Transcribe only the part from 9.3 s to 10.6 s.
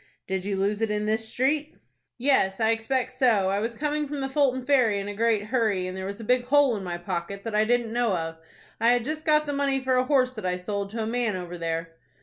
the money for a horse that I